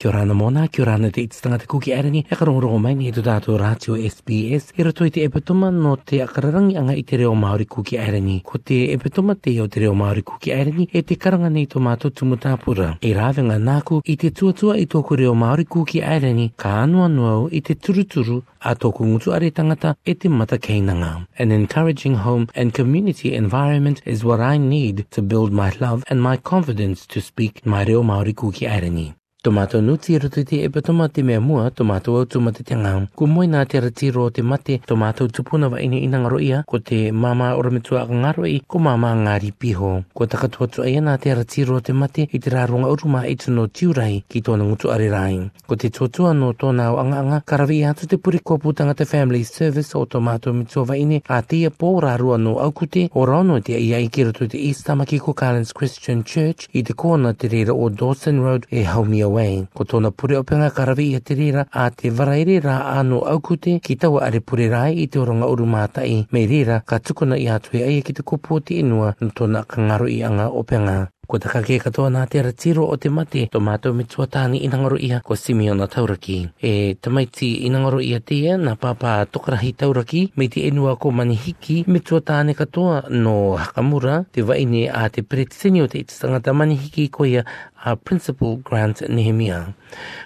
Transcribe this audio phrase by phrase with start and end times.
[0.00, 2.78] Kia ora na mōna, kia ora na te iti tanga te kuki arini, e karongoro
[2.80, 6.94] mai ni edu dātou rātio SBS, e rato i te epitoma no te akararangi anga
[6.96, 8.38] i te reo Māori kuki arini.
[8.42, 11.84] Ko te epitoma te o te reo Māori kuki arini, e te karanga nei tō
[11.84, 12.88] mātou tumutāpura.
[13.04, 17.10] E rāwe ngā nāku i te tuatua i tōku reo Māori kuki arini, ka anua
[17.12, 21.12] nuau i te turuturu a tōku ngutu are tangata e te mata keinanga.
[21.36, 26.22] An encouraging home and community environment is what I need to build my love and
[26.24, 29.10] my confidence to speak my reo Māori kuki arini.
[29.42, 33.06] Tomato nu ti rutu ti epa tomate mea mua, tomato au tumate te ngau.
[33.16, 36.62] Ko moi nā te rati ro te mate, tomato tupuna wa ini ina ngaro ia,
[36.68, 40.02] ko te mama oramitua a ngaro i, ko mama ngāri piho.
[40.12, 43.36] Ko taka tua tua ia te rati ro te mate, i te rārunga uruma i
[43.36, 45.40] tino tiurai ki tōna ngutu are rai.
[45.66, 48.92] Ko te tua no tōna au anga anga, karawi i hatu te puri kopu tanga
[48.94, 53.08] te family service o tomato mitua wa ini, a te ia rarua no au kute,
[53.14, 56.82] o rono te ia i kira tu te istama ki Cook Islands Christian Church, i
[56.82, 59.66] te kona te reira o Dawson Road e Haumia away.
[59.74, 63.76] Ko tōna pure o penga karawi i te rira a te varairi rā anu aukute
[63.86, 66.16] ki taua are pure rai i te oronga uru mātai.
[66.36, 69.64] Mei rira, ka tukuna i ai e ki te kupu o te inua no tōna
[69.76, 70.98] kangaro i anga o penga.
[71.30, 74.70] Ko te ke katoa nā te ratiro o te mate, to mātou me tuatāni i
[74.72, 76.38] nangaro ia ko Simeona Tauraki.
[76.58, 81.12] E tamaiti i nangaro ia te ia, nā pāpā tokarahi Tauraki, me te enua ko
[81.14, 87.06] Manihiki, me tuatāne katoa no Hakamura, te vaine a te pretisini o te itisangata Manihiki
[87.14, 87.46] ko ia
[87.78, 89.62] a Principal Grant Nehemia.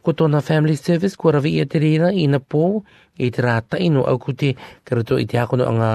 [0.00, 2.64] Ko tōna Family Service, ko ravi ia te reira i na pō,
[3.20, 4.54] i te rā taino au kute,
[4.88, 5.90] karato i te hakono anga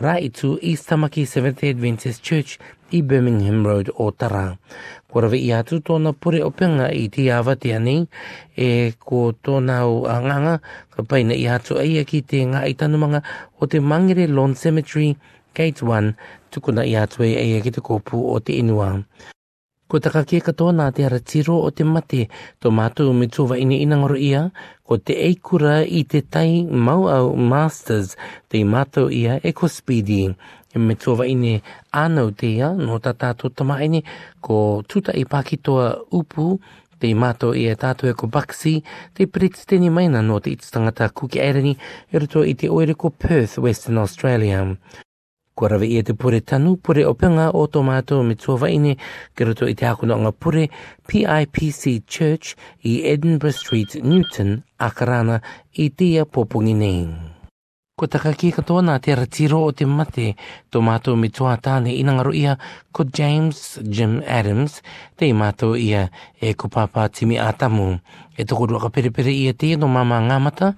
[0.00, 2.58] rai tu East Tamaki Seventh Day Adventist Church
[2.90, 4.44] i Birmingham Road o Tara.
[5.10, 7.94] Ko rawe i atu tōna pure o penga i te awate ane
[8.58, 8.68] e
[9.00, 10.58] ko tōna o anganga
[10.92, 13.22] ka paina i atu ai ki te ngā i tanumanga
[13.60, 15.14] o te Mangere Lawn Cemetery
[15.56, 16.12] Gate 1
[16.50, 18.92] tukuna i atu e ai ki te kōpū o te inua.
[19.86, 22.24] Ko taka kia katoa nā te aratiro o te mate,
[22.58, 24.40] tō mātou me tōwa ini inangoro ia,
[24.82, 28.16] ko te eikura i te tai mau au masters
[28.50, 30.18] te mātou ia e ko speedy.
[30.76, 31.54] E me tōwa ini
[32.02, 34.02] anau te ia, no tā tātou tama ini,
[34.44, 35.86] ko tuta i pākitoa
[36.18, 36.56] upu
[36.98, 38.80] te mātou ia tātou e ko baksi,
[39.14, 41.76] te pritz tēni maina no te itstangata kuki aerini,
[42.10, 44.66] e roto i te oere ko Perth, Western Australia.
[45.56, 48.90] Kua rawe ia te pure tanu, pure o penga o tō mātou me tō vaine,
[49.40, 50.66] kira tō i te hakuna o ngā pure
[51.12, 52.50] PIPC Church
[52.84, 54.52] i Edinburgh Street, Newton,
[54.90, 55.40] Akarana,
[55.80, 57.00] i tia pōpungi nei
[57.96, 60.34] ko taka ki katoa nā te ratiro o te mate
[60.68, 62.58] tō mātou mi tua tāne i nangaro ia
[62.92, 64.74] ko James Jim Adams
[65.16, 66.02] te i mātou ia
[66.36, 67.86] e ko papa timi ātamu.
[68.36, 70.74] E toko rua ka perepere ia te no mama ngāmata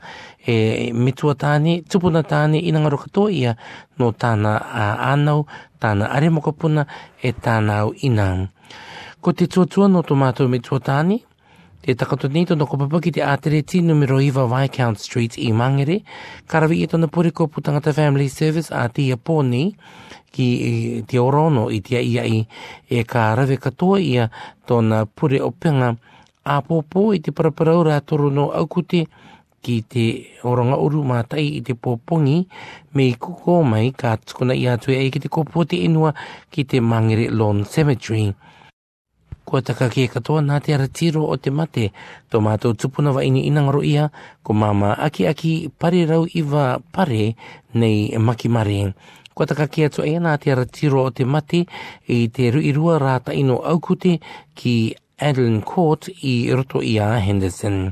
[0.47, 3.57] e mi tua tāne, tupuna tāne i nangaro katoa ia
[3.99, 5.43] no tāna a ānau,
[5.83, 6.87] tāna are mokapuna
[7.19, 8.47] e tāna au inang.
[9.19, 11.19] Ko te tuatua no tō mātou mi tua tāne,
[11.89, 16.03] e takato nei tono ko papaki te atere ti numero iwa Viscount Street i Mangere,
[16.45, 19.73] karawi i e tono puri ko putangata family service a tia poni
[20.29, 20.49] ki
[21.01, 22.45] e, te orono i tia ia i
[22.85, 24.29] e ka rave katoa ia
[24.69, 25.97] tona puri openga
[26.45, 29.07] a popo i te paraparaura toro no aukute
[29.65, 30.05] ki te
[30.45, 32.37] oranga uru mātai i te pōpongi
[32.93, 33.63] me i kuko
[33.97, 36.13] ka tukuna i atue ai ki te kopo inua
[36.51, 38.29] ki te Mangere Lawn Cemetery
[39.49, 41.87] kua taka kia e katoa nā te aratiro o te mate,
[42.31, 44.11] tō mātou tupuna wa ini inangaro ia,
[44.45, 47.33] ko māma aki aki pare rau iwa pare
[47.73, 48.81] nei maki mare.
[49.35, 51.63] Kua taka kia tu ea nā te aratiro o te mate
[52.13, 54.19] i te ruirua rāta ino aukute
[54.55, 54.77] ki
[55.19, 57.89] Adlin Court i roto i a Henderson.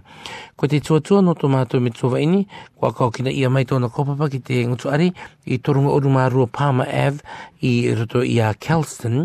[0.55, 2.43] Ko te tuatua no tō mātou me tōwa ini,
[2.78, 5.09] ko a kaukina ia mai tōna kopapa ki te ngutuare
[5.49, 7.25] i Torunga Orumarua Palmer Ave
[7.66, 9.25] i roto i Kelston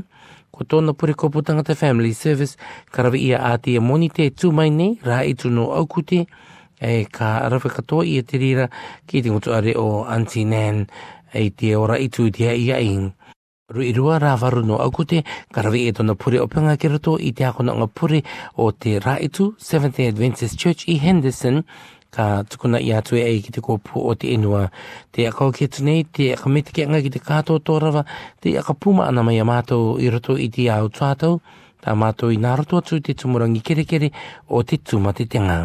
[0.52, 2.58] ko tōna puri kopu tangata family service
[2.92, 6.24] karawi ia a te moni te tūmai nei rā i tūno aukute
[6.82, 8.68] e ka arawe katoa ia te rira
[9.08, 10.84] ki te ngutu are o Auntie Nan
[11.44, 12.92] e te ora i tū te ia i
[13.72, 15.22] Ru i rua rā varu no aukute,
[15.56, 18.20] karawi e tona puri o pinga kirito i te akona ngā
[18.60, 21.64] o te rā i tū, Seventh-day Adventist Church i Henderson,
[22.12, 24.66] ka tukuna i atu e ki te kōpū o te inua.
[25.16, 28.04] Te akau ki atu te akamete ki anga ki te kātō tōrawa,
[28.44, 31.40] te pūma ana mai a mātou i roto i te au tuatau,
[31.82, 34.12] tā mātou i nāroto atu te tumurangi kere kere
[34.50, 35.60] o te tumate te ngā.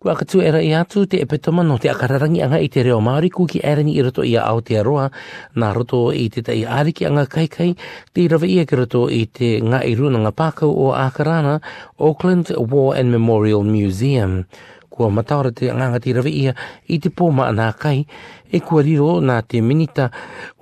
[0.03, 2.97] Ko aka tu era i atu te epitoma no te akararangi anga i te reo
[2.99, 5.05] Māori ku ki erani i roto i a Aotearoa
[5.55, 7.69] nā roto i te tai āriki anga kaikai
[8.11, 11.53] te rawa ia ki roto i te ngā i runa ngā pākau o Akarana
[12.03, 14.35] Auckland War and Memorial Museum.
[14.91, 16.51] Kua mataura te nganga te rawa ia
[16.91, 18.01] i te pōma anā kai
[18.51, 20.09] e kua riro nā te minita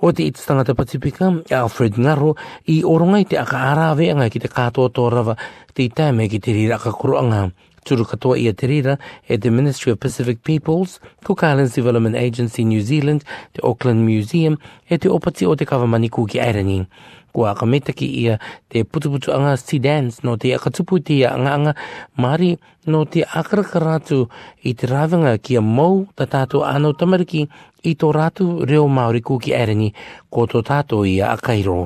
[0.06, 1.32] o te itstangata Pacifica
[1.64, 2.36] Alfred Ngaro
[2.78, 5.34] i orongai te aka arawe anga ki te kātoa tō rawa
[5.74, 7.42] te i tāme ki te riraka kuruanga.
[7.50, 8.96] Kua Turu katoa ia te rira
[9.28, 13.24] e te Ministry of Pacific Peoples, Cook Islands Development Agency New Zealand,
[13.54, 14.56] the Auckland Museum
[14.88, 16.86] e te opati o te kawamani kūki airangi.
[17.34, 18.38] a kametaki ia
[18.70, 21.74] te putuputu anga sea dance no te akatupu te ia anga anga
[22.16, 24.28] mari no te akarakaratu
[24.68, 27.48] i te rāwanga kia mou ta tātou anau tamariki
[27.82, 29.88] i tō rātu reo Māori kūki ereni
[30.30, 31.76] ko tō tātō i a Akairo.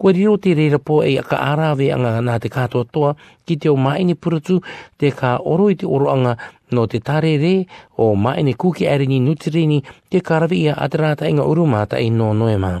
[0.00, 3.10] Ko riro te reira pō e a ka ārāwe anga nā te kātoa toa
[3.48, 4.60] ki te o maini puratu
[5.00, 6.36] te ka oro i te oro anga
[6.72, 7.52] no te tare re
[8.00, 12.72] o maini kūki ereni nutirini te karawe i a atarata inga urumata i no noema.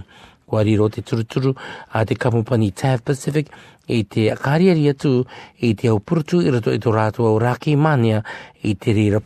[0.48, 1.52] Ko riro te turuturu
[1.92, 3.52] a te kamupani Tav Pacific
[3.92, 5.20] i te akariari atu
[5.60, 8.24] i te au puratu i rato i tō rātua o Rākei Mania
[8.64, 9.20] i te reira pō.
[9.20, 9.24] i te reira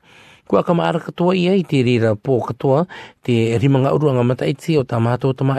[0.00, 0.04] pō
[0.46, 2.86] kua kama ara katoa ia i te rira pō katoa
[3.26, 5.58] te rimanga uruanga mataiti o tā mātou tama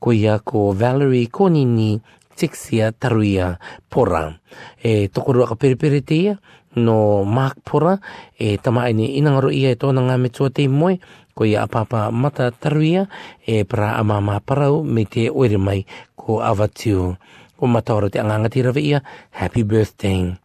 [0.00, 2.00] ko ia ko Valerie Konini
[2.36, 3.56] Tixia Taruia
[3.90, 4.38] Pora.
[4.84, 6.38] E tokorua ka peripere te ia
[6.76, 7.98] no Mark Pora
[8.38, 11.00] e tamaini aine inangaro ia e tōna ngā metua te moe
[11.34, 13.06] ko ia apapa mata taruia
[13.46, 15.86] e para amama parau me te oere
[16.16, 17.16] ko avatiu.
[17.58, 19.00] Ko mataoro te angangatira ia,
[19.30, 20.36] happy birthday.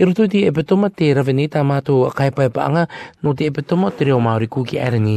[0.00, 2.86] E roto i te epitoma te raveneta mātou a kaipae paanga
[3.26, 5.16] no te epitoma te reo Māori kūki erangi.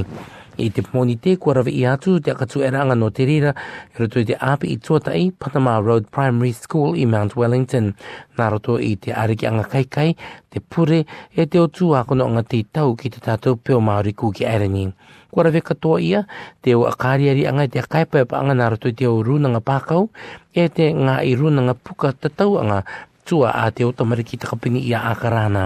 [0.60, 3.54] E te pōni te kua rave i atu te akatu eranga no te rira,
[3.94, 7.94] e roto i te api i tuatai Panama Road Primary School i Mount Wellington.
[8.38, 10.18] Nā roto i te ariki anga kaikai,
[10.52, 14.44] te pure, e te otu kono anga te tau ki te tātou peo Māori kūki
[14.52, 14.90] erangi.
[15.30, 16.24] Kua rave katoa ia,
[16.66, 20.10] te o akariari anga te kaipae paanga nā roto i te o runanga pākau,
[20.56, 22.82] e te ngā i runanga puka tatau anga
[23.30, 25.64] tua a te o tamariki takapingi i a akarana.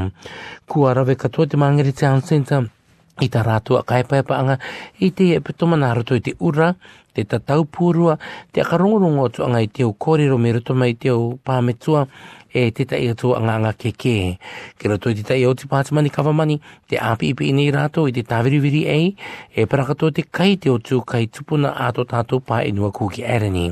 [0.67, 2.72] Kua rawe katoa te Māngere Town Centre,
[3.21, 4.57] i ta rātua kaipaipaanga
[5.05, 6.73] i te epitomana harutu i te ura,
[7.13, 8.15] te tatau pūrua,
[8.53, 12.07] te akarongurungo atu anga i te o kōrero me rutu mai te o pāmetua
[12.53, 13.97] e te tai atu anga anga keke.
[13.97, 14.81] ke.
[14.81, 16.57] Ke rato i te tai au te pātamani kawamani,
[16.89, 18.95] te api ipi inei rato i te tāviriviri e,
[19.61, 23.23] e parakato te kai te o tū kai tupuna ato tātou pā inua e kūki
[23.25, 23.69] ereni.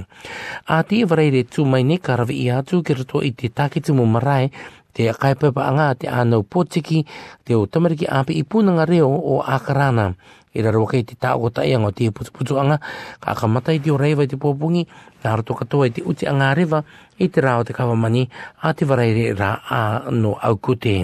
[0.70, 3.50] A te e varei re tū mai ne karavi i atu, ke rato i te
[3.50, 4.52] taketumu marae,
[4.94, 7.04] te kaipapa anga te ano potiki
[7.44, 10.14] te o tamariki api i punanga reo o akarana
[10.54, 12.78] i e raro kei te tāko tai anga o te putuputu anga
[13.24, 14.84] ka kamatai te o reiwa i te pōpungi
[15.24, 16.84] ngā roto katoa i te uti anga rewa
[17.24, 18.26] i te rā o te kawamani
[18.68, 20.96] a te varaire rā a no au kute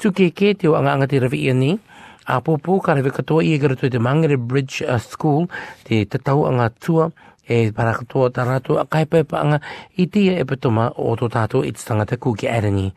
[0.00, 1.72] tuke ke te o anga anga te rawi ni
[2.28, 5.48] a pōpū ka rewe katoa i e garatua te Mangere Bridge uh, School
[5.88, 7.08] te tatau anga tua
[7.46, 9.56] e para ko to ta ratu a kai pe pa
[9.96, 10.56] i ti e pe
[10.96, 12.92] o to ta to it te kuki ki ai ni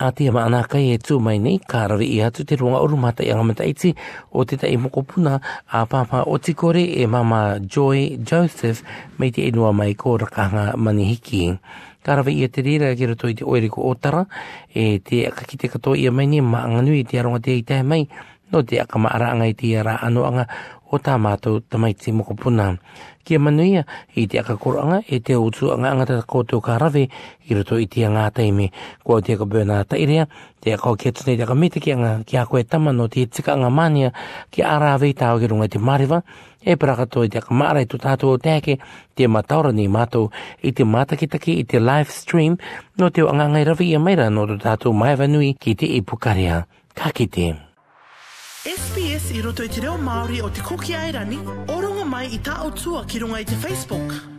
[0.00, 2.96] a ti ma ana e tu mai nei ka ra i hatu te runga uru
[2.96, 3.94] mata i ngamata i ti
[4.32, 8.80] o te tai mo puna a pa pa o ti kore e mama joy joseph
[9.18, 11.58] me te inua mai ko rakanga ka nga mani hiki
[11.98, 14.22] Karawa ia te rira kira tō i te oeriko o tara,
[14.72, 18.06] e te kakite katoa ia mai ni maanganui te aronga te i tae mai,
[18.48, 20.46] no te akama ara angai te ara anga
[20.90, 22.68] o tā mātou tamai te mokopuna.
[23.24, 23.82] Kia manuia
[24.16, 27.86] i te akakoranga e te utu a ngā ngata kōtou kā rawe i roto i
[27.90, 28.70] te ngā taimi.
[29.04, 30.24] Kua o te aka bēnā tairea,
[30.64, 33.08] te aka o kia tunei te aka mita ki anga ki a koe tama no
[33.12, 34.12] te tika ngā mania
[34.54, 36.22] ki a rāwe i tāo ki runga te mariva
[36.64, 38.78] e praka tō i te aka mārai tu tātou o te ake
[39.16, 40.32] te mataura ni mātou
[40.68, 42.56] i te mātakitaki i te live stream
[42.96, 45.76] no te o anga ngai rawe i a meira no tu tātou mai vanui ki
[45.84, 46.64] te ipukaria.
[46.98, 47.28] Ka ki
[49.34, 51.38] i roto i te reo Māori o te kukia e rani,
[51.74, 54.37] orunga mai i tā o tua ki runga i te Facebook.